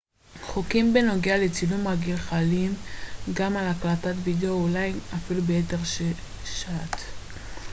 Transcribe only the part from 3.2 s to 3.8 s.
גם על